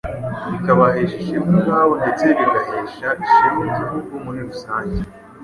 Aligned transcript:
bikabahesha 0.51 1.15
ishema 1.21 1.49
ubwabo 1.55 1.93
ndetse 2.01 2.23
bigahesha 2.37 3.07
ishema 3.25 3.61
Igihugu 3.69 4.13
muri 4.25 4.39
rusange. 4.47 4.99